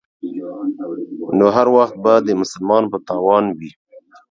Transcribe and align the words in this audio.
نو 1.37 1.45
هر 1.55 1.67
وخت 1.77 1.95
به 2.03 2.13
د 2.27 2.29
مسلمان 2.41 2.83
په 2.91 2.97
تاوان 3.07 3.45
وي. 3.57 3.71